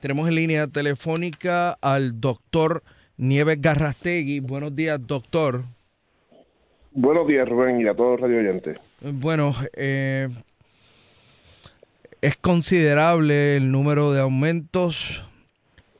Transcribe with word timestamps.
Tenemos 0.00 0.28
en 0.28 0.34
línea 0.34 0.66
telefónica 0.66 1.72
al 1.80 2.20
doctor 2.20 2.82
Nieves 3.16 3.60
Garrastegui. 3.60 4.40
Buenos 4.40 4.74
días, 4.74 5.04
doctor. 5.04 5.64
Buenos 6.92 7.26
días, 7.26 7.48
Rubén, 7.48 7.80
y 7.80 7.86
a 7.86 7.94
todos 7.94 8.12
los 8.12 8.20
radio 8.20 8.38
oyentes. 8.38 8.78
Bueno, 9.00 9.54
eh, 9.74 10.28
es 12.20 12.36
considerable 12.36 13.56
el 13.56 13.70
número 13.70 14.12
de 14.12 14.20
aumentos. 14.20 15.24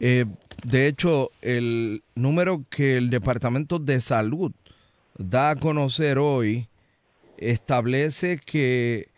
Eh, 0.00 0.24
de 0.64 0.86
hecho, 0.86 1.30
el 1.42 2.02
número 2.14 2.64
que 2.70 2.96
el 2.96 3.10
Departamento 3.10 3.78
de 3.78 4.00
Salud 4.00 4.52
da 5.16 5.50
a 5.50 5.56
conocer 5.56 6.18
hoy 6.18 6.68
establece 7.36 8.38
que 8.44 9.08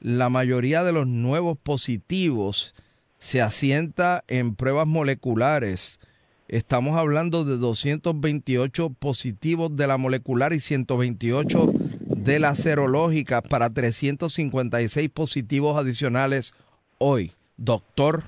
la 0.00 0.28
mayoría 0.28 0.82
de 0.82 0.92
los 0.92 1.06
nuevos 1.06 1.58
positivos 1.58 2.74
se 3.20 3.42
asienta 3.42 4.24
en 4.28 4.56
pruebas 4.56 4.86
moleculares. 4.86 6.00
Estamos 6.48 6.98
hablando 6.98 7.44
de 7.44 7.58
228 7.58 8.90
positivos 8.98 9.76
de 9.76 9.86
la 9.86 9.98
molecular 9.98 10.52
y 10.52 10.58
128 10.58 11.70
de 12.06 12.38
la 12.40 12.56
serológica 12.56 13.42
para 13.42 13.70
356 13.70 15.10
positivos 15.10 15.76
adicionales 15.76 16.54
hoy. 16.98 17.32
Doctor. 17.56 18.22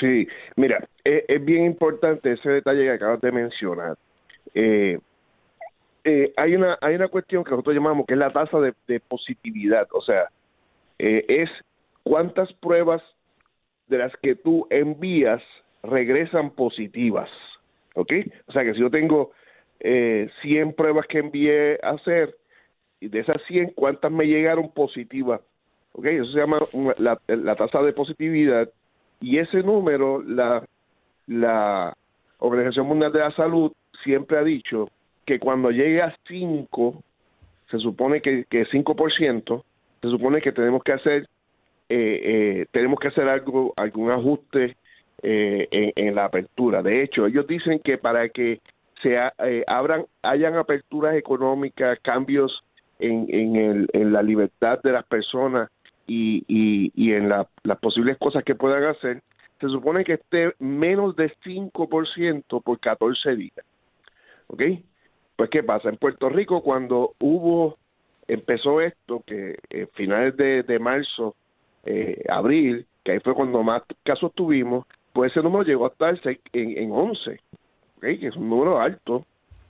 Sí, 0.00 0.28
mira, 0.54 0.88
es, 1.04 1.24
es 1.26 1.44
bien 1.44 1.64
importante 1.64 2.32
ese 2.32 2.48
detalle 2.48 2.84
que 2.84 2.92
acabas 2.92 3.20
de 3.20 3.32
mencionar. 3.32 3.98
Eh, 4.54 4.98
eh, 6.04 6.32
hay 6.36 6.54
una 6.54 6.78
hay 6.80 6.94
una 6.94 7.08
cuestión 7.08 7.42
que 7.42 7.50
nosotros 7.50 7.74
llamamos 7.74 8.06
que 8.06 8.14
es 8.14 8.18
la 8.18 8.32
tasa 8.32 8.60
de, 8.60 8.72
de 8.86 9.00
positividad, 9.00 9.88
o 9.92 10.00
sea, 10.00 10.28
eh, 11.00 11.24
es 11.28 11.50
cuántas 12.06 12.52
pruebas 12.52 13.02
de 13.88 13.98
las 13.98 14.12
que 14.22 14.36
tú 14.36 14.68
envías 14.70 15.42
regresan 15.82 16.50
positivas, 16.50 17.28
¿ok? 17.96 18.12
O 18.46 18.52
sea 18.52 18.62
que 18.62 18.74
si 18.74 18.80
yo 18.80 18.90
tengo 18.90 19.32
eh, 19.80 20.30
100 20.42 20.74
pruebas 20.74 21.08
que 21.08 21.18
envié 21.18 21.80
a 21.82 21.90
hacer, 21.90 22.36
y 23.00 23.08
de 23.08 23.18
esas 23.18 23.42
100, 23.48 23.72
¿cuántas 23.74 24.12
me 24.12 24.24
llegaron 24.24 24.70
positivas? 24.70 25.40
¿Ok? 25.94 26.06
Eso 26.06 26.30
se 26.30 26.38
llama 26.38 26.58
la 26.98 27.56
tasa 27.56 27.82
de 27.82 27.92
positividad 27.92 28.70
y 29.20 29.38
ese 29.38 29.64
número 29.64 30.22
la, 30.22 30.64
la 31.26 31.92
Organización 32.38 32.86
Mundial 32.86 33.12
de 33.12 33.18
la 33.18 33.32
Salud 33.32 33.72
siempre 34.04 34.38
ha 34.38 34.44
dicho 34.44 34.90
que 35.24 35.40
cuando 35.40 35.72
llegue 35.72 36.02
a 36.02 36.16
5, 36.28 37.02
se 37.68 37.78
supone 37.78 38.20
que, 38.20 38.44
que 38.44 38.64
5%, 38.64 39.64
se 40.02 40.08
supone 40.08 40.40
que 40.40 40.52
tenemos 40.52 40.84
que 40.84 40.92
hacer 40.92 41.26
eh, 41.88 42.20
eh, 42.60 42.66
tenemos 42.72 42.98
que 42.98 43.08
hacer 43.08 43.28
algo, 43.28 43.72
algún 43.76 44.10
ajuste 44.10 44.76
eh, 45.22 45.68
en, 45.70 45.92
en 45.96 46.14
la 46.14 46.26
apertura. 46.26 46.82
De 46.82 47.02
hecho, 47.02 47.26
ellos 47.26 47.46
dicen 47.46 47.78
que 47.80 47.98
para 47.98 48.28
que 48.28 48.60
se 49.02 49.18
ha- 49.18 49.32
eh, 49.44 49.64
abran, 49.66 50.06
hayan 50.22 50.56
aperturas 50.56 51.14
económicas, 51.16 51.98
cambios 52.02 52.62
en, 52.98 53.26
en, 53.28 53.56
el, 53.56 53.88
en 53.92 54.12
la 54.12 54.22
libertad 54.22 54.80
de 54.82 54.92
las 54.92 55.04
personas 55.04 55.70
y, 56.06 56.44
y, 56.48 56.92
y 56.94 57.12
en 57.14 57.28
la- 57.28 57.48
las 57.62 57.78
posibles 57.78 58.16
cosas 58.18 58.44
que 58.44 58.54
puedan 58.54 58.84
hacer, 58.84 59.22
se 59.60 59.68
supone 59.68 60.04
que 60.04 60.14
esté 60.14 60.54
menos 60.58 61.16
de 61.16 61.32
5% 61.44 62.60
por 62.60 62.78
14 62.78 63.36
días. 63.36 63.64
¿Ok? 64.48 64.62
Pues, 65.36 65.50
¿qué 65.50 65.62
pasa? 65.62 65.88
En 65.88 65.96
Puerto 65.96 66.28
Rico, 66.28 66.62
cuando 66.62 67.14
hubo, 67.20 67.78
empezó 68.28 68.80
esto, 68.80 69.22
que 69.26 69.58
eh, 69.70 69.86
finales 69.94 70.36
de, 70.36 70.62
de 70.62 70.78
marzo, 70.78 71.34
eh, 71.86 72.22
abril, 72.28 72.86
que 73.04 73.12
ahí 73.12 73.20
fue 73.20 73.34
cuando 73.34 73.62
más 73.62 73.82
casos 74.04 74.32
tuvimos, 74.34 74.84
pues 75.12 75.32
ese 75.32 75.42
número 75.42 75.64
llegó 75.64 75.86
a 75.86 75.88
estar 75.88 76.18
en, 76.24 76.38
en 76.52 76.92
11, 76.92 77.40
¿ok? 77.96 78.00
que 78.00 78.26
es 78.26 78.36
un 78.36 78.48
número 78.50 78.80
alto. 78.80 79.24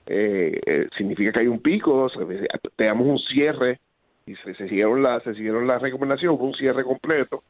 Eh, 0.06 0.60
eh, 0.66 0.88
significa 0.97 1.32
que 1.32 1.41
hay 1.41 1.47
un 1.49 1.60
pico, 1.60 2.09
se- 2.09 2.49
tenemos 2.76 3.06
un 3.06 3.19
cierre 3.19 3.81
y 4.25 4.34
se, 4.37 4.55
se 4.55 4.69
siguieron 4.69 5.03
la, 5.03 5.21
se 5.21 5.32
las 5.32 5.82
recomendaciones, 5.82 6.38
hubo 6.38 6.47
un 6.47 6.55
cierre 6.55 6.84
completo 6.84 7.43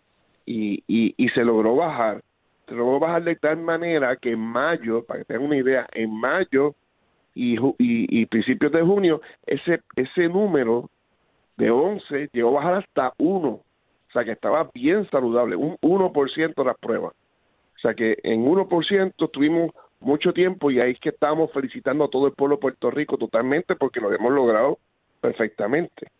y, 0.46 0.82
y, 0.86 1.28
se 1.30 1.44
logró 1.44 1.76
bajar. 1.76 2.22
Se 2.68 2.74
logró 2.74 2.98
bajar 2.98 3.24
de 3.24 3.36
tal 3.36 3.58
manera 3.58 4.16
que 4.16 4.32
en 4.32 4.40
mayo, 4.40 5.04
para 5.04 5.20
que 5.20 5.24
tengan 5.26 5.46
una 5.46 5.56
idea, 5.56 5.86
en 5.92 6.10
mayo 6.12 6.74
y, 7.34 7.56
y, 7.56 8.20
y 8.20 8.26
principios 8.26 8.72
de 8.72 8.82
junio, 8.82 9.20
ese, 9.46 9.80
ese 9.96 10.28
número 10.28 10.88
de 11.56 11.70
11 11.70 12.30
llegó 12.32 12.50
a 12.50 12.64
bajar 12.64 12.74
hasta 12.74 13.12
1. 13.18 13.60
O 14.08 14.12
sea 14.12 14.24
que 14.24 14.32
estaba 14.32 14.70
bien 14.74 15.08
saludable, 15.10 15.56
un 15.56 15.76
1% 15.78 16.54
de 16.54 16.64
las 16.64 16.78
pruebas. 16.78 17.12
O 17.76 17.78
sea 17.80 17.94
que 17.94 18.16
en 18.22 18.46
1% 18.46 19.30
tuvimos 19.30 19.72
mucho 20.00 20.32
tiempo 20.32 20.70
y 20.70 20.80
ahí 20.80 20.92
es 20.92 21.00
que 21.00 21.10
estamos 21.10 21.52
felicitando 21.52 22.04
a 22.04 22.10
todo 22.10 22.26
el 22.26 22.32
pueblo 22.32 22.56
de 22.56 22.62
Puerto 22.62 22.90
Rico 22.90 23.18
totalmente 23.18 23.76
porque 23.76 24.00
lo 24.00 24.12
hemos 24.12 24.32
logrado 24.32 24.78
perfectamente. 25.20 26.10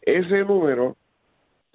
Ese 0.00 0.44
número 0.44 0.96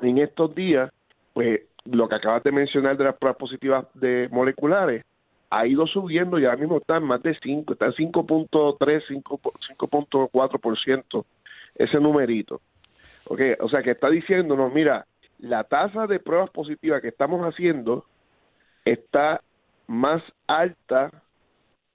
en 0.02 0.18
estos 0.20 0.54
días, 0.54 0.92
pues 1.34 1.62
lo 1.86 2.08
que 2.10 2.16
acabas 2.16 2.44
de 2.44 2.52
mencionar 2.52 2.98
de 2.98 3.06
las 3.06 3.18
pruebas 3.18 3.38
positivas 3.38 3.86
de 3.94 4.28
moleculares, 4.32 5.04
ha 5.50 5.66
ido 5.66 5.88
subiendo 5.88 6.38
y 6.38 6.46
ahora 6.46 6.58
mismo 6.58 6.78
está 6.78 6.98
en 6.98 7.04
más 7.04 7.24
de 7.24 7.38
5, 7.42 7.74
está 7.74 7.86
en 7.86 7.94
5.3, 7.94 9.04
5 9.08 9.40
5.4% 9.78 11.26
ese 11.76 12.00
numerito. 12.00 12.62
Okay, 13.26 13.56
o 13.60 13.70
sea 13.70 13.82
que 13.84 13.92
está 13.92 14.10
diciéndonos, 14.10 14.74
mira, 14.74 15.06
la 15.40 15.64
tasa 15.64 16.08
de 16.08 16.20
pruebas 16.20 16.50
positivas 16.50 17.02
que 17.02 17.10
estamos 17.10 17.42
haciendo 17.42 18.06
está 18.86 19.42
más 19.88 20.22
alta, 20.48 21.12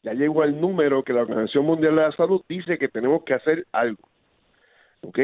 ya 0.03 0.15
llegó 0.15 0.43
al 0.43 0.61
número 0.61 1.03
que 1.03 1.13
la 1.13 1.23
Organización 1.23 1.67
Mundial 1.67 1.97
de 1.97 2.03
la 2.03 2.13
Salud 2.13 2.43
dice 2.49 2.79
que 2.79 2.89
tenemos 2.89 3.23
que 3.25 3.35
hacer 3.35 3.67
algo. 3.73 4.09
¿Ok? 5.03 5.19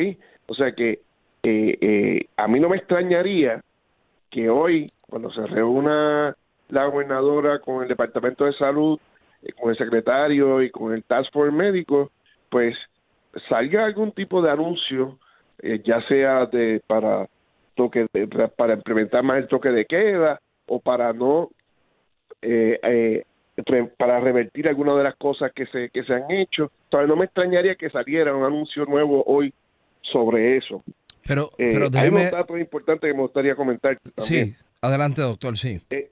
O 0.46 0.54
sea 0.54 0.72
que 0.72 1.02
eh, 1.42 1.78
eh, 1.80 2.28
a 2.36 2.48
mí 2.48 2.60
no 2.60 2.68
me 2.68 2.76
extrañaría 2.76 3.62
que 4.30 4.50
hoy, 4.50 4.92
cuando 5.02 5.30
se 5.30 5.46
reúna 5.46 6.36
la 6.68 6.84
gobernadora 6.86 7.60
con 7.60 7.82
el 7.82 7.88
Departamento 7.88 8.44
de 8.44 8.52
Salud, 8.54 8.98
eh, 9.42 9.52
con 9.52 9.70
el 9.70 9.78
secretario 9.78 10.62
y 10.62 10.70
con 10.70 10.92
el 10.92 11.04
Task 11.04 11.32
Force 11.32 11.54
médico, 11.54 12.10
pues 12.50 12.76
salga 13.48 13.84
algún 13.84 14.12
tipo 14.12 14.42
de 14.42 14.50
anuncio, 14.50 15.18
ya 15.84 16.00
sea 16.02 16.46
de 16.46 16.80
para 16.86 17.28
toque 17.78 18.06
para 18.56 18.74
implementar 18.74 19.22
más 19.22 19.38
el 19.38 19.46
toque 19.46 19.68
de 19.70 19.86
queda 19.86 20.40
o 20.66 20.80
para 20.80 21.12
no 21.12 21.50
eh, 22.42 22.78
eh, 22.82 23.24
para 23.96 24.20
revertir 24.20 24.68
algunas 24.68 24.96
de 24.96 25.04
las 25.04 25.16
cosas 25.16 25.52
que 25.52 25.66
se, 25.66 25.90
que 25.90 26.02
se 26.04 26.14
han 26.14 26.30
hecho. 26.30 26.70
Entonces 26.84 27.08
no 27.08 27.16
me 27.16 27.26
extrañaría 27.26 27.76
que 27.76 27.90
saliera 27.90 28.34
un 28.34 28.44
anuncio 28.44 28.84
nuevo 28.84 29.22
hoy 29.26 29.52
sobre 30.02 30.56
eso. 30.56 30.82
Pero, 31.26 31.50
eh, 31.58 31.72
pero 31.74 31.88
Hay 31.98 32.08
unos 32.08 32.30
datos 32.30 32.58
importantes 32.58 33.10
que 33.10 33.14
me 33.14 33.22
gustaría 33.22 33.54
comentar. 33.54 33.98
Sí, 34.16 34.54
adelante 34.80 35.22
doctor, 35.22 35.56
sí. 35.56 35.80
Eh, 35.90 36.10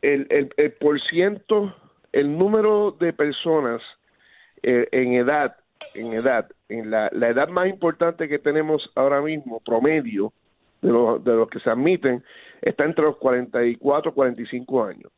el, 0.00 0.26
el, 0.30 0.50
el 0.56 0.72
por 0.72 1.00
ciento, 1.00 1.74
el 2.12 2.36
número 2.36 2.96
de 2.98 3.12
personas 3.12 3.80
eh, 4.62 4.88
en 4.92 5.14
edad, 5.14 5.56
en 5.94 6.12
edad, 6.12 6.48
en 6.68 6.90
la, 6.90 7.10
la, 7.12 7.28
edad 7.28 7.48
más 7.48 7.68
importante 7.68 8.28
que 8.28 8.38
tenemos 8.38 8.90
ahora 8.94 9.20
mismo, 9.20 9.60
promedio, 9.60 10.32
de, 10.82 10.90
los 10.90 11.24
de 11.24 11.32
los 11.32 11.48
que 11.48 11.60
se 11.60 11.70
admiten, 11.70 12.22
está 12.60 12.84
entre 12.84 13.04
los 13.04 13.16
44 13.16 14.10
y 14.10 14.14
45 14.14 14.84
años. 14.84 15.10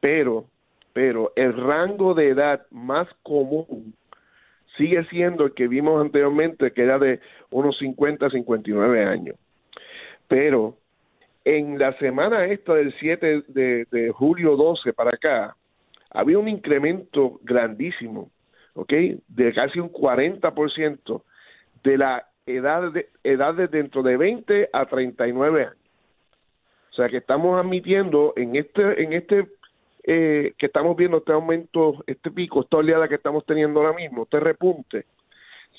Pero 0.00 0.48
pero 0.94 1.32
el 1.34 1.54
rango 1.54 2.14
de 2.14 2.28
edad 2.30 2.66
más 2.70 3.08
común 3.24 3.94
sigue 4.78 5.04
siendo 5.06 5.44
el 5.44 5.52
que 5.52 5.68
vimos 5.68 6.00
anteriormente, 6.00 6.72
que 6.72 6.82
era 6.82 6.98
de 6.98 7.20
unos 7.50 7.76
50 7.78 8.26
a 8.26 8.30
59 8.30 9.04
años. 9.04 9.36
Pero 10.28 10.78
en 11.44 11.78
la 11.80 11.98
semana 11.98 12.46
esta 12.46 12.74
del 12.74 12.94
7 12.98 13.42
de, 13.48 14.12
julio 14.14 14.56
12 14.56 14.92
para 14.92 15.10
acá, 15.10 15.56
había 16.10 16.38
un 16.38 16.48
incremento 16.48 17.40
grandísimo, 17.42 18.30
¿ok? 18.74 18.92
De 19.26 19.52
casi 19.52 19.80
un 19.80 19.92
40% 19.92 21.22
de 21.82 21.98
la 21.98 22.28
edad 22.46 22.92
de, 22.92 23.08
edades 23.22 23.70
dentro 23.70 24.02
de 24.02 24.16
20 24.16 24.70
a 24.72 24.86
39 24.86 25.62
años. 25.62 25.76
O 26.90 26.94
sea 26.94 27.08
que 27.08 27.16
estamos 27.16 27.58
admitiendo 27.58 28.32
en 28.36 28.54
este, 28.56 29.02
en 29.02 29.12
este 29.12 29.48
eh, 30.04 30.54
que 30.58 30.66
estamos 30.66 30.96
viendo 30.96 31.18
este 31.18 31.32
aumento, 31.32 32.04
este 32.06 32.30
pico, 32.30 32.60
esta 32.60 32.76
oleada 32.76 33.08
que 33.08 33.14
estamos 33.14 33.44
teniendo 33.46 33.80
ahora 33.80 33.94
mismo, 33.94 34.24
este 34.24 34.38
repunte, 34.38 35.06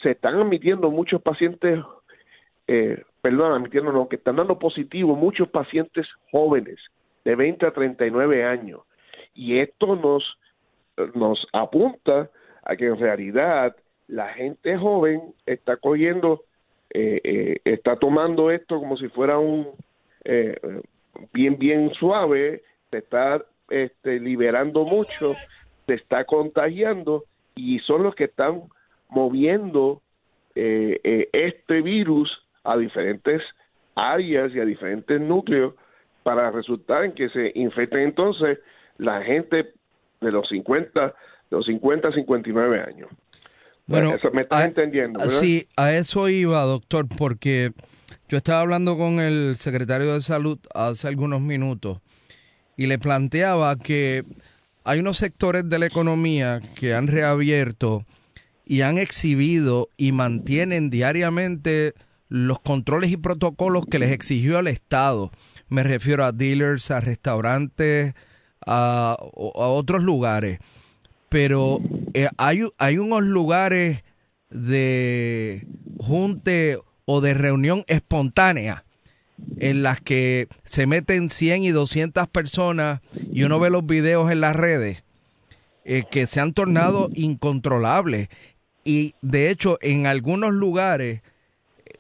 se 0.02 0.12
están 0.12 0.36
admitiendo 0.36 0.90
muchos 0.90 1.22
pacientes, 1.22 1.80
eh, 2.68 3.04
perdón, 3.22 3.54
admitiendo 3.54 3.92
no, 3.92 4.10
que 4.10 4.16
están 4.16 4.36
dando 4.36 4.60
positivo 4.60 5.16
muchos 5.16 5.48
pacientes 5.50 6.08
jóvenes 6.32 6.80
de 7.24 7.36
20 7.36 7.66
a 7.66 7.72
39 7.72 8.44
años. 8.44 8.82
Y 9.34 9.60
esto 9.60 9.96
nos, 9.96 10.38
nos 11.14 11.48
apunta 11.54 12.30
a 12.64 12.76
que 12.76 12.88
en 12.88 13.00
realidad 13.00 13.76
la 14.08 14.30
gente 14.30 14.78
joven 14.78 15.34
está 15.46 15.78
cogiendo, 15.78 16.44
eh, 16.96 17.22
eh 17.24 17.62
está 17.66 17.98
tomando 17.98 18.52
esto 18.52 18.80
como 18.80 18.98
si 18.98 19.10
fuera 19.10 19.38
un 19.38 19.68
eh, 20.24 20.58
bien, 21.34 21.58
bien 21.58 21.92
suave, 21.94 22.64
se 22.92 22.98
está 22.98 23.44
este, 23.70 24.20
liberando 24.20 24.84
mucho, 24.84 25.36
se 25.86 25.94
está 25.94 26.26
contagiando 26.26 27.26
y 27.56 27.80
son 27.80 28.04
los 28.04 28.16
que 28.16 28.26
están 28.26 28.64
moviendo 29.10 30.02
eh, 30.56 31.00
eh, 31.04 31.30
este 31.32 31.82
virus 31.82 32.32
a 32.64 32.78
diferentes 32.78 33.42
áreas 33.96 34.54
y 34.54 34.60
a 34.60 34.66
diferentes 34.66 35.20
núcleos 35.22 35.74
para 36.24 36.52
resultar 36.52 37.06
en 37.06 37.14
que 37.14 37.30
se 37.30 37.52
infecten 37.56 38.00
entonces 38.00 38.60
la 38.98 39.22
gente 39.22 39.74
de 40.22 40.32
los 40.32 40.48
50, 40.50 41.08
de 41.08 41.14
los 41.52 41.66
50 41.66 42.08
a 42.08 42.12
59 42.12 42.82
años. 42.82 43.10
Bueno, 43.88 44.16
me 44.34 44.42
estás 44.42 44.66
entendiendo. 44.66 45.20
Sí, 45.30 45.68
a 45.76 45.94
eso 45.94 46.28
iba, 46.30 46.64
doctor, 46.64 47.08
porque 47.08 47.72
yo 48.28 48.38
estaba 48.38 48.62
hablando 48.62 48.98
con 48.98 49.20
el 49.20 49.56
secretario 49.58 50.14
de 50.14 50.22
salud 50.22 50.60
hace 50.74 51.08
algunos 51.08 51.42
minutos 51.42 52.00
y 52.78 52.88
le 52.88 52.98
planteaba 52.98 53.76
que 53.78 54.24
hay 54.84 55.00
unos 55.00 55.18
sectores 55.18 55.68
de 55.70 55.80
la 55.80 55.86
economía 55.86 56.62
que 56.76 56.94
han 56.94 57.08
reabierto 57.08 58.06
y 58.66 58.82
han 58.82 58.98
exhibido 58.98 59.90
y 59.98 60.12
mantienen 60.12 60.90
diariamente 60.90 61.94
los 62.30 62.60
controles 62.60 63.12
y 63.12 63.18
protocolos 63.18 63.86
que 63.86 64.00
les 64.00 64.12
exigió 64.12 64.60
el 64.60 64.68
Estado. 64.68 65.32
Me 65.70 65.84
refiero 65.84 66.26
a 66.26 66.32
dealers, 66.32 66.92
a 66.92 67.00
restaurantes, 67.00 68.14
a, 68.66 69.18
otros 69.22 70.04
lugares. 70.04 70.60
Pero 71.30 71.80
eh, 72.16 72.30
hay, 72.38 72.62
hay 72.78 72.98
unos 72.98 73.24
lugares 73.24 74.06
de 74.50 75.68
junte 75.98 76.80
o 77.04 77.20
de 77.20 77.34
reunión 77.34 77.84
espontánea 77.88 78.86
en 79.58 79.84
las 79.84 80.00
que 80.00 80.48
se 80.64 80.88
meten 80.88 81.28
100 81.30 81.64
y 81.64 81.72
200 81.72 82.30
personas 82.30 83.02
y 83.34 83.44
uno 83.44 83.60
ve 83.60 83.70
los 83.70 83.86
videos 83.86 84.32
en 84.32 84.40
las 84.40 84.56
redes 84.56 85.04
eh, 85.84 86.04
que 86.10 86.26
se 86.26 86.40
han 86.40 86.54
tornado 86.54 87.10
incontrolables 87.14 88.30
y 88.86 89.14
de 89.22 89.50
hecho 89.50 89.78
en 89.82 90.08
algunos 90.08 90.54
lugares 90.54 91.22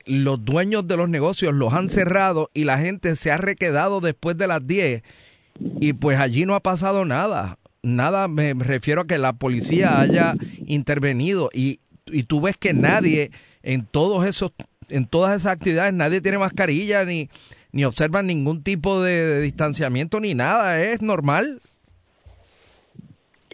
los 0.05 0.45
dueños 0.45 0.87
de 0.87 0.95
los 0.95 1.09
negocios 1.09 1.53
los 1.53 1.73
han 1.73 1.89
cerrado 1.89 2.49
y 2.53 2.63
la 2.63 2.77
gente 2.77 3.17
se 3.17 3.31
ha 3.31 3.37
requedado 3.37 3.99
después 3.99 4.37
de 4.37 4.47
las 4.47 4.65
10 4.65 5.03
y 5.81 5.91
pues 5.91 6.19
allí 6.19 6.45
no 6.45 6.55
ha 6.55 6.61
pasado 6.61 7.03
nada. 7.03 7.57
Nada, 7.85 8.27
me 8.27 8.55
refiero 8.55 9.01
a 9.01 9.05
que 9.05 9.19
la 9.19 9.33
policía 9.33 10.01
haya 10.01 10.33
intervenido 10.65 11.51
y, 11.53 11.79
y 12.07 12.23
tú 12.23 12.41
ves 12.41 12.57
que 12.57 12.73
nadie 12.73 13.29
en 13.61 13.85
todos 13.85 14.25
esos 14.25 14.53
en 14.89 15.05
todas 15.07 15.35
esas 15.35 15.51
actividades 15.53 15.93
nadie 15.93 16.19
tiene 16.19 16.39
mascarilla 16.39 17.05
ni, 17.05 17.29
ni 17.71 17.85
observan 17.85 18.25
ningún 18.25 18.63
tipo 18.63 19.03
de, 19.03 19.39
distanciamiento 19.41 20.19
ni 20.19 20.33
nada, 20.33 20.81
es 20.81 21.03
normal. 21.03 21.61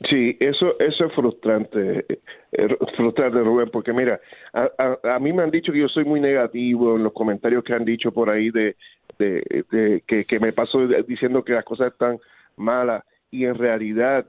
Sí, 0.10 0.38
eso, 0.40 0.80
eso 0.80 1.06
es 1.06 1.14
frustrante, 1.14 2.06
eh, 2.54 2.78
frustrante 2.96 3.40
Rubén, 3.40 3.70
porque 3.70 3.92
mira, 3.92 4.22
a, 4.54 4.98
a, 5.04 5.20
mí 5.20 5.34
me 5.34 5.44
han 5.44 5.52
dicho 5.52 5.74
que 5.74 5.80
yo 5.80 5.90
soy 5.90 6.06
muy 6.06 6.22
negativo 6.22 6.96
en 6.96 7.04
los 7.04 7.12
comentarios 7.12 7.66
que 7.66 7.74
han 7.74 7.84
dicho 7.84 8.14
por 8.14 8.30
ahí 8.30 8.50
de, 8.50 8.78
de, 9.20 10.04
que, 10.08 10.24
que 10.24 10.40
me 10.40 10.54
paso 10.54 10.88
diciendo 11.06 11.44
que 11.44 11.54
las 11.54 11.66
cosas 11.66 11.92
están 11.92 12.18
malas 12.56 13.04
y 13.32 13.46
en 13.46 13.56
realidad, 13.56 14.28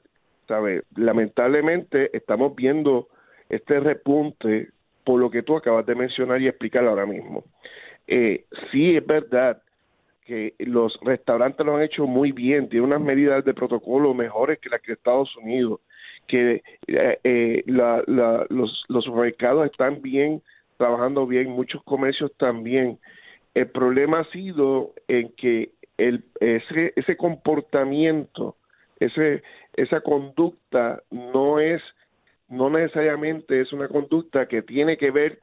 ¿sabes? 0.48 0.84
Lamentablemente 0.96 2.16
estamos 2.16 2.54
viendo 2.54 3.08
este 3.48 3.80
repunte 3.80 4.70
por 5.04 5.20
lo 5.20 5.30
que 5.30 5.42
tú 5.42 5.56
acabas 5.56 5.84
de 5.84 5.94
mencionar 5.94 6.40
y 6.40 6.48
explicar 6.48 6.86
ahora 6.86 7.04
mismo. 7.04 7.44
Eh, 8.06 8.44
sí 8.70 8.96
es 8.96 9.04
verdad 9.04 9.60
que 10.24 10.54
los 10.60 10.98
restaurantes 11.02 11.66
lo 11.66 11.76
han 11.76 11.82
hecho 11.82 12.06
muy 12.06 12.32
bien, 12.32 12.68
tienen 12.68 12.88
unas 12.88 13.00
medidas 13.00 13.44
de 13.44 13.54
protocolo 13.54 14.14
mejores 14.14 14.58
que 14.60 14.70
las 14.70 14.80
que 14.80 14.92
Estados 14.92 15.36
Unidos, 15.36 15.80
que 16.28 16.62
eh, 16.86 17.18
eh, 17.24 17.64
la, 17.66 18.04
los, 18.48 18.84
los 18.88 19.04
supermercados 19.04 19.66
están 19.66 20.00
bien, 20.00 20.40
trabajando 20.76 21.26
bien, 21.26 21.50
muchos 21.50 21.82
comercios 21.82 22.32
también. 22.38 22.98
El 23.54 23.68
problema 23.68 24.20
ha 24.20 24.30
sido 24.30 24.94
en 25.08 25.30
que 25.32 25.72
ese 25.98 27.16
comportamiento, 27.16 28.56
ese, 29.04 29.42
esa 29.74 30.00
conducta 30.00 31.02
no 31.10 31.58
es 31.58 31.82
no 32.48 32.68
necesariamente 32.68 33.62
es 33.62 33.72
una 33.72 33.88
conducta 33.88 34.46
que 34.46 34.60
tiene 34.60 34.98
que 34.98 35.10
ver 35.10 35.40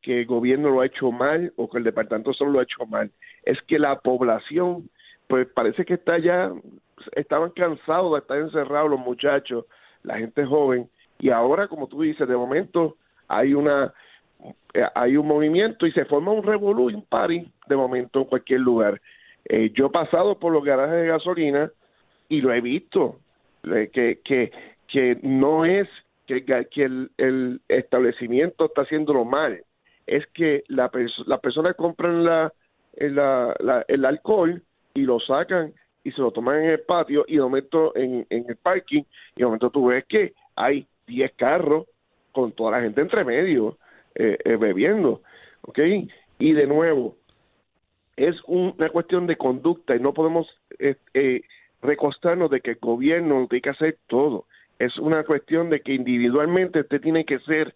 que 0.00 0.20
el 0.20 0.26
gobierno 0.26 0.70
lo 0.70 0.80
ha 0.80 0.86
hecho 0.86 1.12
mal 1.12 1.52
o 1.56 1.68
que 1.68 1.78
el 1.78 1.84
departamento 1.84 2.32
solo 2.32 2.52
lo 2.52 2.60
ha 2.60 2.62
hecho 2.62 2.86
mal. 2.86 3.10
Es 3.42 3.60
que 3.62 3.78
la 3.78 3.98
población, 4.00 4.88
pues 5.26 5.46
parece 5.48 5.84
que 5.84 5.94
está 5.94 6.18
ya, 6.18 6.50
estaban 7.12 7.50
cansados 7.50 8.12
de 8.12 8.20
estar 8.20 8.38
encerrados 8.38 8.88
los 8.88 9.00
muchachos, 9.00 9.66
la 10.02 10.16
gente 10.16 10.46
joven, 10.46 10.88
y 11.18 11.30
ahora, 11.30 11.68
como 11.68 11.88
tú 11.88 12.02
dices, 12.02 12.26
de 12.26 12.36
momento 12.36 12.96
hay 13.28 13.52
una 13.54 13.92
hay 14.94 15.16
un 15.16 15.26
movimiento 15.26 15.86
y 15.86 15.92
se 15.92 16.04
forma 16.04 16.32
un 16.32 16.42
revolú, 16.42 17.02
party 17.08 17.50
de 17.66 17.76
momento 17.76 18.20
en 18.20 18.26
cualquier 18.26 18.60
lugar. 18.60 19.00
Eh, 19.46 19.72
yo 19.74 19.86
he 19.86 19.90
pasado 19.90 20.38
por 20.38 20.52
los 20.52 20.64
garajes 20.64 21.02
de 21.02 21.06
gasolina 21.06 21.70
y 22.28 22.40
lo 22.40 22.52
he 22.52 22.60
visto, 22.60 23.18
eh, 23.64 23.90
que, 23.92 24.20
que, 24.24 24.52
que 24.88 25.18
no 25.22 25.64
es 25.64 25.88
que, 26.26 26.44
que 26.44 26.84
el, 26.84 27.60
establecimiento 27.68 28.66
está 28.66 28.82
haciéndolo 28.82 29.24
mal, 29.24 29.62
es 30.06 30.26
que 30.28 30.64
la, 30.68 30.90
la 31.26 31.40
persona 31.40 31.74
compran 31.74 32.24
la, 32.24 32.52
el 32.96 34.04
alcohol 34.04 34.62
y 34.94 35.02
lo 35.02 35.20
sacan 35.20 35.72
y 36.04 36.12
se 36.12 36.20
lo 36.20 36.30
toman 36.30 36.62
en 36.62 36.70
el 36.70 36.80
patio 36.80 37.24
y 37.28 37.36
de 37.36 37.42
momento 37.42 37.94
en, 37.96 38.26
en 38.30 38.46
el 38.48 38.56
parking 38.56 39.02
y 39.34 39.40
de 39.40 39.44
momento 39.44 39.70
tú 39.70 39.86
ves 39.86 40.04
que 40.04 40.34
hay 40.54 40.86
10 41.06 41.32
carros 41.32 41.86
con 42.32 42.52
toda 42.52 42.72
la 42.72 42.80
gente 42.80 43.00
entre 43.00 43.24
medio 43.24 43.78
eh, 44.14 44.38
eh, 44.44 44.56
bebiendo, 44.56 45.22
¿ok? 45.62 45.78
Y 46.38 46.52
de 46.52 46.66
nuevo, 46.66 47.16
es 48.16 48.36
una 48.46 48.88
cuestión 48.88 49.26
de 49.26 49.36
conducta 49.36 49.94
y 49.94 50.00
no 50.00 50.14
podemos 50.14 50.48
eh, 50.78 51.42
recostarnos 51.86 52.50
de 52.50 52.60
que 52.60 52.72
el 52.72 52.78
gobierno 52.80 53.46
tiene 53.48 53.62
que 53.62 53.70
hacer 53.70 53.98
todo 54.06 54.46
es 54.78 54.98
una 54.98 55.24
cuestión 55.24 55.70
de 55.70 55.80
que 55.80 55.94
individualmente 55.94 56.80
usted 56.80 57.00
tiene 57.00 57.24
que 57.24 57.38
ser, 57.40 57.74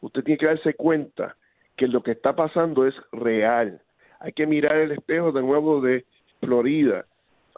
usted 0.00 0.22
tiene 0.22 0.38
que 0.38 0.46
darse 0.46 0.74
cuenta 0.74 1.36
que 1.76 1.88
lo 1.88 2.02
que 2.02 2.12
está 2.12 2.34
pasando 2.36 2.86
es 2.86 2.94
real. 3.12 3.80
hay 4.20 4.32
que 4.32 4.46
mirar 4.46 4.76
el 4.76 4.92
espejo 4.92 5.32
de 5.32 5.42
nuevo 5.42 5.80
de 5.80 6.04
Florida. 6.40 7.06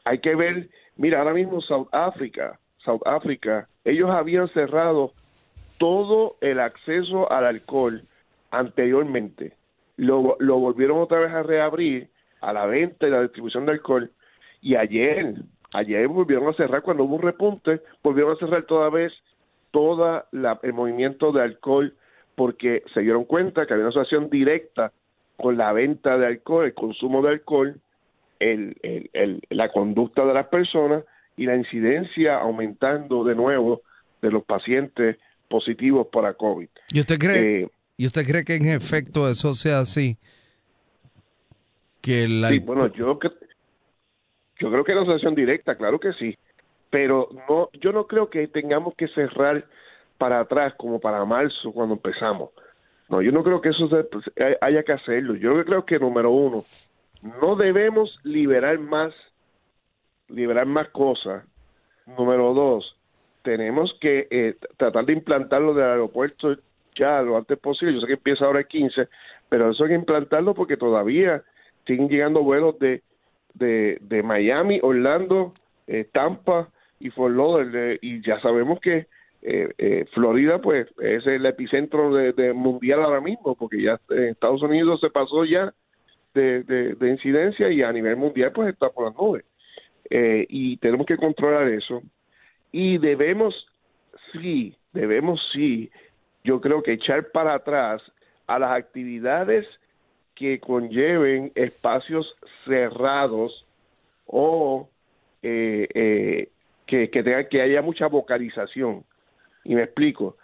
Hay 0.05 0.19
que 0.21 0.35
ver, 0.35 0.71
mira, 0.97 1.19
ahora 1.19 1.35
mismo 1.35 1.61
South 1.61 1.89
Africa, 1.93 2.59
South 2.79 3.03
Africa, 3.05 3.69
ellos 3.85 4.11
habían 4.11 4.49
cerrado 4.49 5.13
todo 5.79 6.37
el 6.41 6.61
acceso 6.61 7.31
al 7.31 7.45
alcohol 7.47 8.03
anteriormente. 8.51 9.57
Lo, 9.97 10.37
lo 10.39 10.59
volvieron 10.59 10.99
otra 11.01 11.19
vez 11.19 11.33
a 11.33 11.43
reabrir 11.43 12.09
a 12.41 12.53
la 12.53 12.67
venta 12.67 13.07
y 13.07 13.11
la 13.11 13.23
distribución 13.23 13.67
de 13.67 13.73
alcohol. 13.73 14.11
Y 14.63 14.77
ayer, 14.77 15.35
ayer 15.75 16.07
volvieron 16.09 16.49
a 16.49 16.55
cerrar, 16.55 16.83
cuando 16.83 17.05
hubo 17.05 17.17
un 17.17 17.23
repunte, 17.23 17.83
volvieron 18.03 18.33
a 18.33 18.39
cerrar 18.39 18.63
toda 18.63 18.89
vez 18.91 19.13
todo 19.73 20.25
el 20.63 20.73
movimiento 20.73 21.33
de 21.33 21.43
alcohol 21.43 21.95
porque 22.37 22.85
se 22.95 23.01
dieron 23.01 23.25
cuenta 23.25 23.67
que 23.67 23.75
había 23.75 23.85
una 23.85 23.91
asociación 23.91 24.31
directa 24.31 24.93
con 25.37 25.57
la 25.57 25.73
venta 25.73 26.17
de 26.17 26.27
alcohol, 26.27 26.67
el 26.67 26.75
consumo 26.75 27.23
de 27.23 27.31
alcohol, 27.31 27.81
el, 28.39 28.77
el, 29.13 29.41
la 29.51 29.71
conducta 29.71 30.25
de 30.25 30.33
las 30.33 30.47
personas 30.47 31.05
y 31.37 31.47
la 31.47 31.57
incidencia 31.57 32.39
aumentando 32.39 33.25
de 33.25 33.35
nuevo 33.35 33.83
de 34.23 34.31
los 34.31 34.45
pacientes 34.45 35.17
positivos 35.49 36.07
para 36.13 36.35
COVID. 36.35 36.69
¿Y 36.93 37.01
usted 37.01 37.19
cree, 37.19 37.63
eh, 37.63 37.69
¿y 37.97 38.07
usted 38.07 38.25
cree 38.25 38.45
que 38.45 38.55
en 38.55 38.69
efecto 38.69 39.29
eso 39.29 39.55
sea 39.55 39.81
así? 39.81 40.19
Que 42.01 42.29
la... 42.29 42.51
Sí, 42.51 42.61
bueno, 42.61 42.87
yo, 42.93 43.19
yo 44.59 44.71
creo 44.71 44.85
que 44.85 44.93
es 44.93 44.97
una 44.97 45.03
asociación 45.03 45.35
directa, 45.35 45.77
claro 45.77 45.99
que 45.99 46.13
sí, 46.13 46.37
pero 46.91 47.29
no, 47.49 47.71
yo 47.81 47.93
no 47.93 48.07
creo 48.07 48.31
que 48.31 48.47
tengamos 48.49 48.95
que 48.95 49.09
cerrar 49.09 49.65
para 50.19 50.41
atrás 50.41 50.75
como 50.77 51.01
para 51.01 51.25
marzo 51.25 51.73
cuando 51.73 51.95
empezamos. 51.95 52.51
No, 53.09 53.21
yo 53.21 53.33
no 53.33 53.43
creo 53.43 53.61
que 53.61 53.71
eso 53.71 53.89
pues, 54.11 54.25
haya 54.61 54.83
que 54.83 54.93
hacerlo. 54.93 55.35
Yo 55.35 55.63
creo 55.65 55.85
que 55.85 55.99
número 55.99 56.31
uno, 56.31 56.65
no 57.41 57.57
debemos 57.57 58.19
liberar 58.23 58.79
más, 58.79 59.13
liberar 60.29 60.67
más 60.67 60.89
cosas. 60.91 61.45
Número 62.07 62.55
dos, 62.55 62.97
tenemos 63.43 63.97
que 64.01 64.29
eh, 64.31 64.57
tratar 64.77 65.05
de 65.07 65.15
implantarlo 65.15 65.75
del 65.75 65.85
aeropuerto 65.85 66.57
ya 66.95 67.23
lo 67.23 67.37
antes 67.37 67.59
posible. 67.59 67.95
Yo 67.95 68.01
sé 68.01 68.07
que 68.07 68.13
empieza 68.15 68.45
ahora 68.45 68.61
el 68.61 68.67
15, 68.67 69.09
pero 69.49 69.71
eso 69.71 69.85
hay 69.85 69.91
que 69.91 69.97
implantarlo 69.97 70.55
porque 70.55 70.77
todavía 70.77 71.43
siguen 71.87 72.09
llegando 72.09 72.43
vuelos 72.43 72.79
de, 72.79 73.03
de, 73.55 73.99
de 74.01 74.23
Miami, 74.23 74.81
Orlando, 74.83 75.55
eh, 75.87 76.07
Tampa 76.13 76.69
y 77.01 77.11
Fort 77.11 77.35
Lauderdale, 77.35 77.99
y 78.03 78.21
ya 78.21 78.41
sabemos 78.41 78.81
que 78.81 79.07
eh, 79.47 79.75
eh, 79.77 80.07
Florida 80.15 80.59
pues 80.59 80.87
es 80.99 81.27
el 81.27 81.45
epicentro 81.45 82.15
de, 82.15 82.55
mundial 82.55 83.03
ahora 83.03 83.21
mismo 83.21 83.55
porque 83.55 83.83
ya 83.83 84.01
en 84.09 84.29
Estados 84.29 84.63
Unidos 84.63 85.01
se 85.01 85.11
pasó 85.11 85.45
ya 85.45 85.75
de, 86.33 86.97
incidencia 87.03 87.71
y 87.71 87.83
a 87.83 87.93
nivel 87.93 88.17
mundial 88.17 88.53
pues 88.53 88.73
está 88.73 88.89
por 88.89 89.05
las 89.05 89.15
nubes. 89.15 89.45
Eh, 90.09 90.47
y 90.49 90.79
tenemos 90.79 91.07
que 91.07 91.19
controlar 91.19 91.69
eso. 91.69 92.03
Y 92.73 92.97
debemos 92.97 93.67
sí 94.33 94.75
debemos 94.95 95.47
sí 95.53 95.91
yo 96.43 96.63
creo 96.63 96.83
que 96.83 96.93
echar 96.93 97.31
para 97.31 97.53
atrás 97.53 98.03
a 98.47 98.59
las 98.59 98.71
actividades 98.71 99.67
que 100.35 100.61
conlleven 100.61 101.53
espacios 101.55 102.37
cerrados 102.65 103.67
o 104.27 104.89
que, 105.43 106.49
que, 106.87 107.09
tenga, 107.09 107.49
que 107.49 107.61
haya 107.61 107.83
mucha 107.83 108.07
vocalización 108.07 109.05
y 109.65 109.75
me 109.75 109.83
explico. 109.83 110.37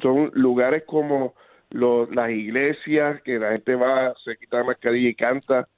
Son 0.00 0.30
lugares 0.34 0.84
como 0.84 1.34
las 1.70 2.30
iglesias, 2.30 3.20
que 3.22 3.38
la 3.38 3.52
gente 3.52 3.74
va, 3.74 4.14
se 4.24 4.36
quita 4.36 4.58
la 4.58 4.64
mascarilla 4.64 5.08
y 5.08 5.14
canta, 5.14 5.68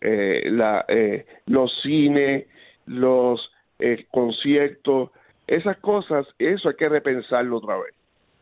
eh, 0.00 0.42
eh, 0.88 1.26
los 1.46 1.80
cines, 1.82 2.46
los 2.86 3.52
eh, 3.78 4.06
conciertos, 4.10 5.10
esas 5.46 5.76
cosas, 5.78 6.26
eso 6.38 6.68
hay 6.68 6.76
que 6.76 6.88
repensarlo 6.88 7.58
otra 7.58 7.76
vez, 7.76 7.94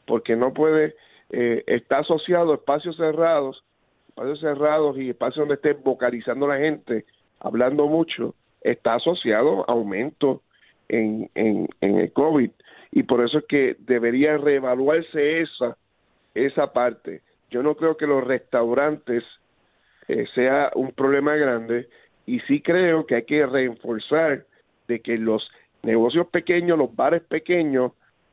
porque 0.06 0.36
no 0.36 0.52
puede 0.52 0.94
estar 1.30 2.00
asociado 2.00 2.50
a 2.50 2.56
espacios 2.56 2.96
cerrados, 2.96 3.62
espacios 4.20 4.40
cerrados 4.40 4.98
y 4.98 5.10
espacios 5.10 5.48
donde 5.48 5.54
esté 5.54 5.72
vocalizando 5.72 6.46
la 6.46 6.58
gente, 6.58 7.06
hablando 7.38 7.86
mucho, 7.86 8.34
está 8.60 8.94
asociado 8.94 9.64
a 9.66 9.72
aumento 9.72 10.42
en, 10.88 11.30
en, 11.34 11.68
en 11.80 11.98
el 12.00 12.12
COVID 12.12 12.50
y 12.92 13.02
por 13.04 13.24
eso 13.24 13.38
es 13.38 13.44
que 13.48 13.76
debería 13.78 14.36
reevaluarse 14.36 15.40
esa, 15.40 15.76
esa 16.34 16.72
parte. 16.72 17.22
Yo 17.50 17.62
no 17.62 17.76
creo 17.76 17.96
que 17.96 18.06
los 18.06 18.22
restaurantes 18.22 19.24
eh, 20.08 20.26
sea 20.34 20.70
un 20.74 20.92
problema 20.92 21.36
grande 21.36 21.88
y 22.26 22.40
sí 22.40 22.60
creo 22.60 23.06
que 23.06 23.14
hay 23.14 23.24
que 23.24 23.46
reforzar 23.46 24.44
de 24.86 25.00
que 25.00 25.16
los 25.16 25.50
negocios 25.82 26.26
pequeños, 26.26 26.76
los 26.76 26.94
bares 26.94 27.22
pequeños, 27.22 27.92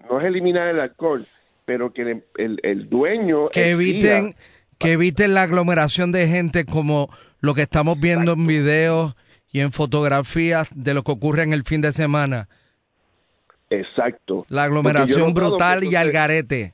no 0.09 0.19
es 0.19 0.25
eliminar 0.25 0.67
el 0.67 0.81
alcohol, 0.81 1.25
pero 1.65 1.93
que 1.93 2.01
el, 2.35 2.59
el, 2.61 2.89
dueño... 2.89 3.49
Que 3.49 3.71
eviten, 3.71 4.35
que 4.77 4.93
eviten 4.93 5.33
la 5.33 5.43
aglomeración 5.43 6.11
de 6.11 6.27
gente 6.27 6.65
como 6.65 7.09
lo 7.39 7.53
que 7.53 7.63
estamos 7.63 7.99
viendo 7.99 8.33
en 8.33 8.47
videos 8.47 9.15
y 9.51 9.61
en 9.61 9.71
fotografías 9.71 10.69
de 10.75 10.93
lo 10.93 11.03
que 11.03 11.11
ocurre 11.11 11.43
en 11.43 11.53
el 11.53 11.63
fin 11.63 11.81
de 11.81 11.93
semana 11.93 12.47
Exacto. 13.69 14.45
La 14.49 14.63
aglomeración 14.63 15.33
brutal 15.33 15.83
y 15.83 15.95
al 15.95 16.11
garete. 16.11 16.73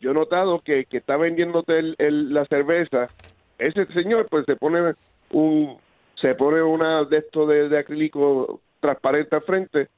Yo 0.00 0.10
he 0.10 0.14
notado 0.14 0.60
que, 0.60 0.84
que 0.84 0.98
está 0.98 1.16
vendiéndote 1.16 1.78
el, 1.98 2.32
la 2.32 2.44
cerveza. 2.46 3.08
Ese 3.58 3.86
señor, 3.86 4.28
pues 4.28 4.44
se 4.46 4.56
pone 4.56 4.94
un 5.30 5.78
se 6.20 6.34
pone 6.34 6.62
una 6.62 7.04
de 7.04 7.18
esto 7.18 7.46
de, 7.46 7.76
acrílico 7.76 8.60
transparente 8.80 9.34
al 9.36 9.42
frente, 9.42 9.88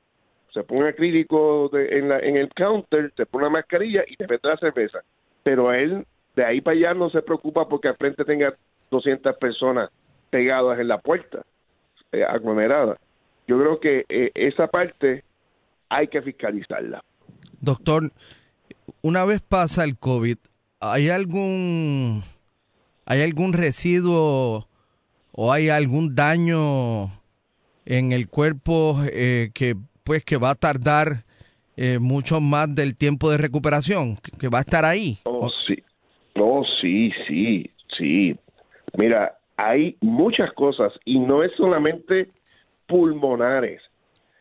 se 0.52 0.62
pone 0.64 0.88
acrílico 0.88 1.70
en, 1.76 2.08
la, 2.08 2.18
en 2.18 2.36
el 2.36 2.48
counter, 2.54 3.12
se 3.16 3.26
pone 3.26 3.44
la 3.44 3.50
mascarilla 3.50 4.02
y 4.06 4.16
te 4.16 4.26
mete 4.26 4.48
la 4.48 4.56
cerveza. 4.56 5.00
Pero 5.42 5.72
él, 5.72 6.06
de 6.36 6.44
ahí 6.44 6.60
para 6.60 6.76
allá, 6.76 6.94
no 6.94 7.10
se 7.10 7.22
preocupa 7.22 7.68
porque 7.68 7.88
al 7.88 7.96
frente 7.96 8.24
tenga 8.24 8.54
200 8.90 9.36
personas 9.38 9.90
pegadas 10.30 10.78
en 10.78 10.88
la 10.88 10.98
puerta, 10.98 11.42
eh, 12.12 12.24
aglomeradas. 12.24 12.98
Yo 13.48 13.58
creo 13.58 13.80
que 13.80 14.04
eh, 14.08 14.30
esa 14.34 14.68
parte 14.68 15.24
hay 15.88 16.08
que 16.08 16.22
fiscalizarla. 16.22 17.02
Doctor, 17.60 18.12
una 19.02 19.24
vez 19.24 19.40
pasa 19.40 19.82
el 19.82 19.96
COVID, 19.96 20.36
¿hay 20.80 21.08
algún, 21.08 22.22
hay 23.06 23.22
algún 23.22 23.52
residuo 23.52 24.68
o 25.32 25.52
hay 25.52 25.70
algún 25.70 26.14
daño 26.14 27.06
en 27.86 28.12
el 28.12 28.28
cuerpo 28.28 28.98
eh, 29.10 29.50
que 29.54 29.76
pues 30.04 30.24
que 30.24 30.36
va 30.36 30.50
a 30.50 30.54
tardar 30.54 31.24
eh, 31.76 31.98
mucho 31.98 32.40
más 32.40 32.72
del 32.74 32.96
tiempo 32.96 33.30
de 33.30 33.38
recuperación, 33.38 34.16
que, 34.38 34.48
va 34.48 34.58
a 34.58 34.60
estar 34.62 34.84
ahí? 34.84 35.18
Oh, 35.24 35.50
sí, 35.66 35.76
no, 36.36 36.62
sí, 36.80 37.12
sí, 37.26 37.70
sí. 37.96 38.38
Mira, 38.96 39.38
hay 39.56 39.96
muchas 40.00 40.52
cosas 40.52 40.92
y 41.04 41.18
no 41.18 41.42
es 41.42 41.52
solamente 41.52 42.28
pulmonares, 42.86 43.82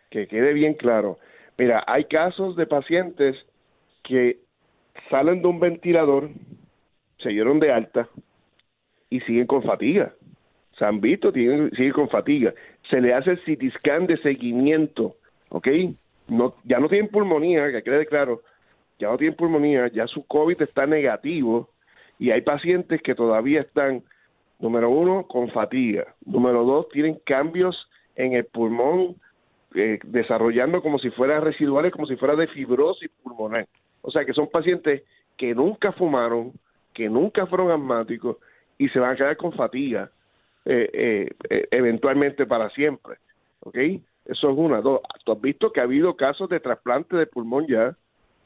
que 0.09 0.27
quede 0.27 0.53
bien 0.53 0.73
claro. 0.73 1.17
Mira, 1.57 1.83
hay 1.87 2.05
casos 2.05 2.55
de 2.55 2.67
pacientes 2.67 3.35
que 4.03 4.39
salen 5.09 5.41
de 5.41 5.47
un 5.47 5.59
ventilador, 5.59 6.29
se 7.19 7.29
dieron 7.29 7.59
de 7.59 7.71
alta 7.71 8.09
y 9.09 9.21
siguen 9.21 9.47
con 9.47 9.63
fatiga. 9.63 10.13
Se 10.77 10.85
han 10.85 10.99
visto, 10.99 11.31
tienen, 11.31 11.71
siguen 11.71 11.93
con 11.93 12.09
fatiga. 12.09 12.53
Se 12.89 12.99
le 12.99 13.13
hace 13.13 13.31
el 13.31 13.39
CT 13.39 14.07
de 14.07 14.17
seguimiento, 14.17 15.15
¿ok? 15.49 15.67
Ya 16.65 16.79
no 16.79 16.89
tienen 16.89 17.07
pulmonía, 17.09 17.71
que 17.71 17.83
quede 17.83 18.05
claro, 18.05 18.41
ya 18.99 19.09
no 19.09 19.17
tienen 19.17 19.37
pulmonía, 19.37 19.87
ya 19.87 20.07
su 20.07 20.25
COVID 20.25 20.61
está 20.61 20.85
negativo 20.85 21.69
y 22.19 22.31
hay 22.31 22.41
pacientes 22.41 23.01
que 23.01 23.15
todavía 23.15 23.59
están, 23.59 24.03
número 24.59 24.89
uno, 24.89 25.27
con 25.27 25.49
fatiga, 25.49 26.15
número 26.25 26.63
dos, 26.63 26.89
tienen 26.89 27.19
cambios 27.25 27.89
en 28.15 28.33
el 28.33 28.45
pulmón 28.45 29.15
eh, 29.75 29.99
desarrollando 30.03 30.81
como 30.81 30.99
si 30.99 31.09
fueran 31.11 31.43
residuales, 31.43 31.91
como 31.91 32.07
si 32.07 32.15
fuera 32.15 32.35
de 32.35 32.47
fibrosis 32.47 33.09
pulmonar. 33.21 33.67
O 34.01 34.11
sea 34.11 34.23
que 34.23 34.33
son 34.33 34.47
pacientes 34.49 35.03
que 35.35 35.53
nunca 35.53 35.91
fumaron, 35.91 36.53
que 36.93 37.09
nunca 37.09 37.45
fueron 37.45 37.71
asmáticos 37.71 38.37
y 38.77 38.87
se 38.89 38.99
van 38.99 39.11
a 39.11 39.15
quedar 39.15 39.35
con 39.35 39.51
fatiga 39.51 40.09
eh, 40.63 41.29
eh, 41.49 41.67
eventualmente 41.71 42.45
para 42.45 42.69
siempre. 42.69 43.17
¿Ok? 43.61 43.77
Eso 44.25 44.49
es 44.49 44.57
una. 44.57 44.79
Dos, 44.79 45.01
tú 45.23 45.33
has 45.33 45.41
visto 45.41 45.71
que 45.71 45.81
ha 45.81 45.83
habido 45.83 46.15
casos 46.15 46.47
de 46.49 46.59
trasplante 46.59 47.15
de 47.17 47.27
pulmón 47.27 47.67
ya 47.67 47.95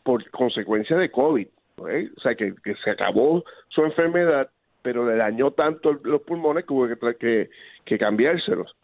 por 0.03 0.27
consecuencia 0.31 0.97
de 0.97 1.11
COVID. 1.11 1.47
O 1.81 2.21
sea, 2.21 2.35
que, 2.35 2.53
se 2.83 2.91
acabó 2.91 3.43
su 3.69 3.83
enfermedad, 3.83 4.49
pero 4.81 5.07
le 5.07 5.15
dañó 5.15 5.51
tanto 5.51 5.93
los 6.03 6.21
pulmones 6.21 6.65
que 6.65 6.73
hubo 6.73 6.87
que, 6.87 7.15
que, 7.15 7.49
que 7.85 7.97
cambiárselos 7.97 8.75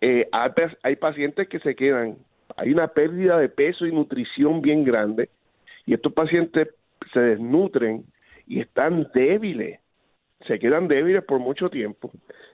eh, 0.00 0.28
hay, 0.32 0.96
pacientes 0.96 1.48
que 1.48 1.58
se 1.60 1.74
quedan, 1.74 2.18
hay 2.56 2.70
una 2.70 2.88
pérdida 2.88 3.38
de 3.38 3.48
peso 3.48 3.86
y 3.86 3.92
nutrición 3.92 4.60
bien 4.60 4.84
grande 4.84 5.30
y 5.86 5.94
estos 5.94 6.12
pacientes 6.12 6.68
se 7.12 7.20
desnutren 7.20 8.04
y 8.46 8.60
están 8.60 9.08
débiles, 9.14 9.80
se 10.46 10.58
quedan 10.58 10.88
débiles 10.88 11.24
por 11.24 11.38
mucho 11.38 11.70
tiempo. 11.70 12.10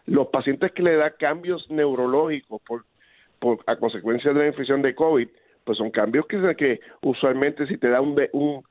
Los 0.06 0.28
pacientes 0.28 0.72
que 0.72 0.82
le 0.82 0.96
da 0.96 1.10
cambios 1.10 1.68
neurológicos 1.70 2.62
por, 2.62 2.84
por 3.38 3.58
a 3.66 3.76
consecuencia 3.76 4.32
de 4.32 4.40
la 4.40 4.46
infección 4.48 4.82
de 4.82 4.94
COVID, 4.94 5.28
pues 5.64 5.78
son 5.78 5.90
cambios 5.90 6.26
que, 6.26 6.56
que 6.56 6.80
usualmente 7.02 7.66
si 7.66 7.76
te 7.76 7.88
da 7.88 8.00
un, 8.00 8.16
un, 8.32 8.62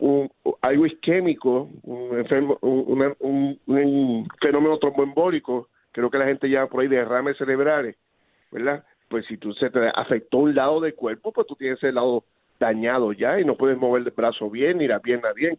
un 0.00 0.30
algo 0.62 0.86
isquémico, 0.86 1.68
un, 1.82 2.18
enfermo, 2.18 2.58
un, 2.62 3.58
un, 3.66 4.28
fenómeno 4.40 4.78
tromboembólico, 4.78 5.68
creo 5.92 6.10
que 6.10 6.18
la 6.18 6.26
gente 6.26 6.48
llama 6.48 6.68
por 6.68 6.80
ahí 6.80 6.88
derrames 6.88 7.36
cerebrales, 7.36 7.96
¿verdad? 8.50 8.84
Pues 9.08 9.26
si 9.26 9.36
tú 9.36 9.52
se 9.52 9.70
te 9.70 9.90
afectó 9.94 10.38
un 10.38 10.54
lado 10.54 10.80
del 10.80 10.94
cuerpo, 10.94 11.32
pues 11.32 11.46
tú 11.46 11.54
tienes 11.54 11.82
el 11.82 11.94
lado 11.94 12.24
dañado 12.58 13.12
ya 13.12 13.40
y 13.40 13.44
no 13.44 13.56
puedes 13.56 13.78
mover 13.78 14.02
el 14.02 14.10
brazo 14.10 14.50
bien 14.50 14.78
ni 14.78 14.88
la 14.88 15.00
pierna 15.00 15.32
bien. 15.32 15.58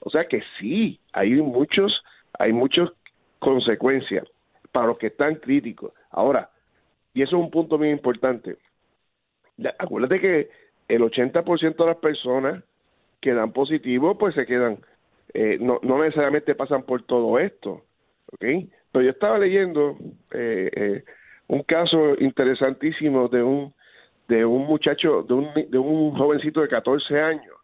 O 0.00 0.10
sea 0.10 0.26
que 0.26 0.42
sí, 0.58 0.98
hay 1.12 1.32
muchos, 1.34 2.02
hay 2.38 2.52
muchas 2.52 2.90
consecuencias 3.38 4.26
para 4.70 4.86
los 4.86 4.98
que 4.98 5.08
están 5.08 5.36
críticos. 5.36 5.92
Ahora, 6.10 6.50
y 7.14 7.22
eso 7.22 7.36
es 7.36 7.42
un 7.42 7.50
punto 7.50 7.78
muy 7.78 7.90
importante. 7.90 8.56
Acuérdate 9.78 10.20
que 10.20 10.50
el 10.88 11.02
80% 11.02 11.76
de 11.76 11.86
las 11.86 11.96
personas 11.96 12.64
que 13.22 13.32
dan 13.32 13.52
positivo, 13.52 14.18
pues 14.18 14.34
se 14.34 14.44
quedan, 14.44 14.80
eh, 15.32 15.56
no, 15.60 15.78
no 15.82 16.02
necesariamente 16.02 16.54
pasan 16.54 16.82
por 16.82 17.04
todo 17.04 17.38
esto, 17.38 17.84
¿ok? 18.32 18.44
Pero 18.90 19.04
yo 19.04 19.10
estaba 19.10 19.38
leyendo 19.38 19.96
eh, 20.32 20.70
eh, 20.74 21.04
un 21.46 21.62
caso 21.62 22.14
interesantísimo 22.18 23.28
de 23.28 23.42
un 23.42 23.72
de 24.28 24.44
un 24.44 24.66
muchacho, 24.66 25.22
de 25.24 25.34
un, 25.34 25.48
de 25.68 25.78
un 25.78 26.16
jovencito 26.16 26.60
de 26.62 26.68
14 26.68 27.20
años 27.20 27.54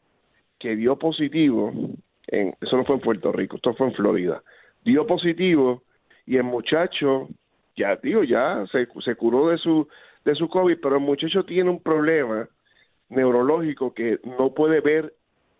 que 0.58 0.76
dio 0.76 0.98
positivo, 0.98 1.72
en, 2.26 2.54
eso 2.60 2.76
no 2.76 2.84
fue 2.84 2.96
en 2.96 3.00
Puerto 3.00 3.32
Rico, 3.32 3.56
esto 3.56 3.74
fue 3.74 3.86
en 3.86 3.94
Florida, 3.94 4.42
dio 4.84 5.06
positivo 5.06 5.82
y 6.26 6.36
el 6.36 6.44
muchacho, 6.44 7.28
ya 7.76 7.96
digo, 7.96 8.22
ya 8.22 8.64
se, 8.70 8.86
se 9.02 9.14
curó 9.14 9.48
de 9.48 9.58
su, 9.58 9.88
de 10.24 10.34
su 10.34 10.48
COVID, 10.48 10.78
pero 10.82 10.96
el 10.96 11.02
muchacho 11.02 11.44
tiene 11.44 11.70
un 11.70 11.82
problema 11.82 12.48
neurológico 13.08 13.94
que 13.94 14.18
no 14.24 14.52
puede 14.52 14.80
ver, 14.80 15.14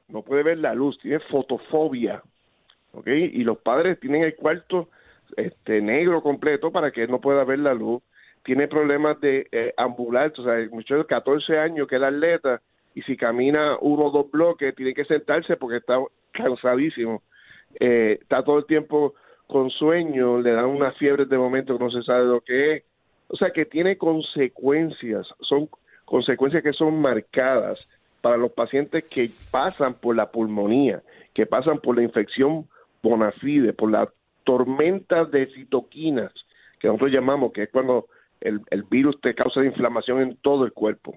no 0.09 0.23
puede 0.23 0.43
ver 0.43 0.59
la 0.59 0.75
luz, 0.75 0.99
tiene 1.01 1.21
fotofobia, 1.21 2.23
¿ok? 2.93 3.07
Y 3.07 3.45
los 3.45 3.59
padres 3.59 4.01
tienen 4.01 4.23
el 4.23 4.35
cuarto 4.35 4.89
este 5.37 5.81
negro 5.81 6.23
completo 6.23 6.73
para 6.73 6.91
que 6.91 7.07
no 7.07 7.21
pueda 7.21 7.45
ver 7.45 7.59
la 7.59 7.75
luz. 7.75 8.03
Tiene 8.43 8.67
problemas 8.69 9.21
de 9.21 9.47
eh, 9.53 9.75
ambular, 9.77 10.33
o 10.39 10.43
sea, 10.43 10.55
muchachos 10.71 11.05
de 11.05 11.07
14 11.07 11.59
años 11.59 11.87
que 11.87 11.97
es 11.97 12.03
atleta 12.03 12.63
y 12.95 13.03
si 13.03 13.17
camina 13.17 13.77
uno 13.81 14.07
o 14.07 14.11
dos 14.11 14.31
bloques 14.31 14.75
tiene 14.75 14.95
que 14.95 15.05
sentarse 15.05 15.57
porque 15.57 15.77
está 15.77 15.99
cansadísimo, 16.33 17.23
eh, 17.79 18.19
está 18.21 18.43
todo 18.43 18.59
el 18.59 18.67
tiempo 18.67 19.15
con 19.47 19.71
sueño, 19.71 20.41
le 20.41 20.53
dan 20.53 20.67
unas 20.67 20.97
fiebres 20.97 21.29
de 21.29 21.37
momento 21.37 21.77
que 21.77 21.85
no 21.85 21.91
se 21.91 22.03
sabe 22.03 22.25
lo 22.25 22.41
que 22.41 22.73
es, 22.73 22.83
o 23.29 23.37
sea 23.37 23.51
que 23.51 23.67
tiene 23.67 23.99
consecuencias, 23.99 25.27
son 25.41 25.69
consecuencias 26.05 26.63
que 26.63 26.73
son 26.73 27.01
marcadas 27.01 27.79
para 28.21 28.37
los 28.37 28.53
pacientes 28.53 29.05
que 29.05 29.31
pasan 29.51 29.95
por 29.95 30.17
la 30.17 30.31
pulmonía, 30.31 31.03
que 31.35 31.47
pasan 31.47 31.79
por 31.79 31.97
la 31.97 32.03
infección 32.03 32.67
bona 33.03 33.33
fide, 33.33 33.73
por 33.73 33.91
la 33.91 34.09
tormenta 34.45 35.25
de 35.25 35.47
citoquinas, 35.55 36.33
que 36.81 36.89
nosotros 36.89 37.13
llamamos, 37.13 37.53
que 37.53 37.65
es 37.65 37.71
cuando 37.71 38.07
el, 38.41 38.63
virus 38.91 39.21
te 39.21 39.35
causa 39.35 39.65
inflamación 39.65 40.23
en 40.23 40.37
todo 40.37 40.65
el 40.65 40.73
cuerpo. 40.73 41.15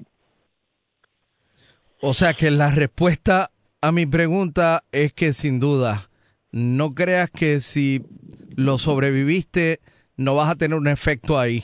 O 2.01 2.13
sea 2.13 2.33
que 2.33 2.51
la 2.51 2.71
respuesta 2.71 3.51
a 3.81 3.91
mi 3.91 4.05
pregunta 4.05 4.83
es 4.91 5.13
que 5.13 5.33
sin 5.33 5.59
duda, 5.59 6.09
no 6.51 6.93
creas 6.93 7.29
que 7.29 7.59
si 7.59 8.03
lo 8.55 8.77
sobreviviste 8.77 9.79
no 10.17 10.35
vas 10.35 10.49
a 10.49 10.55
tener 10.55 10.77
un 10.77 10.87
efecto 10.87 11.39
ahí 11.39 11.63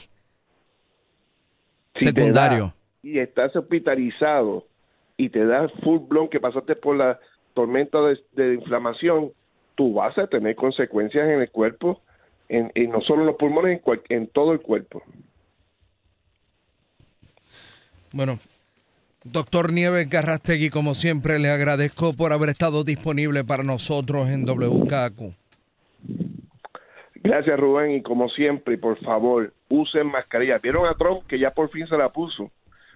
secundario. 1.96 2.74
y 3.02 3.20
estás 3.20 3.56
hospitalizado 3.56 4.66
y 5.18 5.30
te 5.30 5.46
da 5.46 5.68
full 5.84 6.00
blown 6.08 6.30
que 6.30 6.40
pasaste 6.40 6.76
por 6.76 6.96
la 6.96 7.20
tormenta 7.54 7.98
de, 8.36 8.54
inflamación, 8.54 9.32
tú 9.76 9.94
vas 9.94 10.18
a 10.18 10.28
tener 10.28 10.56
consecuencias 10.56 11.28
en 11.28 11.42
el 11.42 11.50
cuerpo, 11.50 12.02
en, 12.50 12.72
no 12.90 13.02
solo 13.02 13.22
en 13.22 13.28
los 13.28 13.36
pulmones, 13.36 13.82
en, 13.84 14.02
en 14.10 14.28
todo 14.28 14.54
el 14.54 14.62
cuerpo. 14.62 15.02
Bueno, 18.14 18.40
doctor 19.24 19.74
Nieves 19.74 20.08
Garrastegui, 20.10 20.70
como 20.70 20.94
siempre, 20.94 21.40
le 21.40 21.50
agradezco 21.50 22.14
por 22.14 22.32
haber 22.32 22.50
estado 22.50 22.84
disponible 22.84 23.44
para 23.44 23.64
nosotros 23.64 24.30
en 24.30 24.46
WKQ. 24.46 25.34
Gracias, 27.16 27.60
Rubén, 27.60 27.92
y 27.92 28.02
como 28.02 28.30
siempre, 28.30 28.78
por 28.78 28.98
favor, 29.00 29.52
usen 29.68 30.08
mascarilla. 30.08 30.60
Vieron 30.60 30.88
a 30.88 30.94
Trump 30.94 31.26
que 31.28 31.40
ya 31.40 31.52
por 31.52 31.70
fin 31.70 31.88
se 31.88 31.98
la 31.98 32.10
puso. 32.10 32.52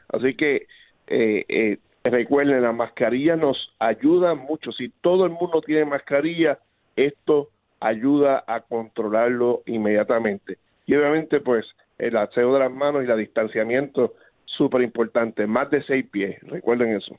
Así 0.08 0.36
que 0.36 0.68
eh, 1.08 1.46
eh, 1.50 1.78
recuerden, 2.10 2.62
la 2.62 2.72
mascarilla 2.72 3.36
nos 3.36 3.74
ayuda 3.80 4.34
mucho. 4.34 4.72
Si 4.72 4.90
todo 5.02 5.26
el 5.26 5.32
mundo 5.32 5.62
tiene 5.62 5.86
mascarilla, 5.86 6.60
esto 6.96 7.50
ayuda 7.80 8.44
a 8.48 8.62
controlarlo 8.62 9.64
inmediatamente. 9.66 10.58
Y 10.86 10.96
obviamente, 10.96 11.40
pues, 11.40 11.66
el 11.98 12.18
aseo 12.18 12.54
de 12.54 12.60
las 12.60 12.72
manos 12.72 13.04
y 13.06 13.12
el 13.12 13.18
distanciamiento 13.18 14.14
súper 14.46 14.82
importante, 14.82 15.48
más 15.48 15.70
de 15.70 15.84
seis 15.84 16.06
pies, 16.10 16.40
recuerden 16.42 16.96
eso. 16.96 17.16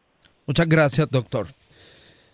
Muchas 0.47 0.69
gracias, 0.69 1.09
doctor. 1.09 1.47